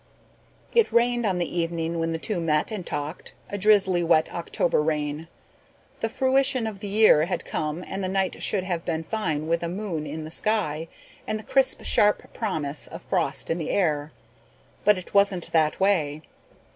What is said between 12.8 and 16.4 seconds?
of frost in the air, but it wasn't that way.